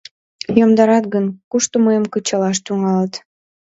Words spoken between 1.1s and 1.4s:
гын,